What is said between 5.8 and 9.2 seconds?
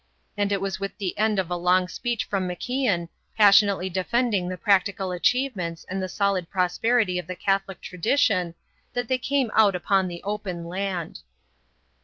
and the solid prosperity of the Catholic tradition, that they